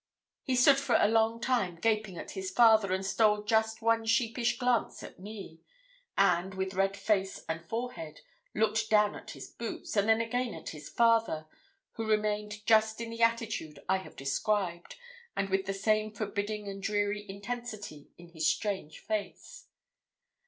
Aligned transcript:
He 0.41 0.55
stood 0.55 0.79
for 0.79 0.95
a 0.99 1.07
long 1.07 1.39
time 1.39 1.75
gaping 1.75 2.17
at 2.17 2.31
his 2.31 2.49
father, 2.49 2.91
and 2.91 3.05
stole 3.05 3.43
just 3.43 3.83
one 3.83 4.03
sheepish 4.07 4.57
glance 4.57 5.03
at 5.03 5.19
me; 5.19 5.61
and, 6.17 6.55
with 6.55 6.73
red 6.73 6.97
face 6.97 7.45
and 7.47 7.63
forehead, 7.63 8.21
looked 8.55 8.89
down 8.89 9.13
at 9.13 9.29
his 9.29 9.47
boots, 9.49 9.95
and 9.95 10.09
then 10.09 10.19
again 10.19 10.55
at 10.55 10.69
his 10.69 10.89
father, 10.89 11.45
who 11.97 12.07
remained 12.09 12.65
just 12.65 12.99
in 12.99 13.11
the 13.11 13.21
attitude 13.21 13.77
I 13.87 13.97
have 13.97 14.15
described, 14.15 14.95
and 15.37 15.51
with 15.51 15.67
the 15.67 15.71
same 15.71 16.11
forbidding 16.11 16.67
and 16.67 16.81
dreary 16.81 17.23
intensity 17.29 18.09
in 18.17 18.29
his 18.29 18.47
strange 18.51 19.01
face. 19.01 19.67